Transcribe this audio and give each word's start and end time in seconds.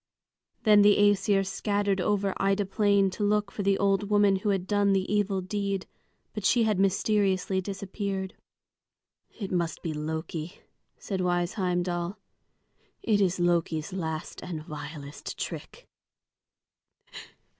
Then 0.63 0.81
the 0.81 0.97
Æsir 0.97 1.45
scattered 1.45 2.01
over 2.01 2.33
Ida 2.37 2.65
Plain 2.65 3.11
to 3.11 3.23
look 3.23 3.51
for 3.51 3.61
the 3.61 3.77
old 3.77 4.09
woman 4.09 4.37
who 4.37 4.49
had 4.49 4.65
done 4.65 4.93
the 4.93 5.07
evil 5.13 5.41
deed; 5.41 5.85
but 6.33 6.43
she 6.43 6.63
had 6.63 6.79
mysteriously 6.79 7.61
disappeared. 7.61 8.33
"It 9.29 9.51
must 9.51 9.83
be 9.83 9.93
Loki," 9.93 10.55
said 10.97 11.21
wise 11.21 11.53
Heimdal. 11.53 12.17
"It 13.03 13.21
is 13.21 13.39
Loki's 13.39 13.93
last 13.93 14.41
and 14.41 14.63
vilest 14.63 15.37
trick." 15.37 15.85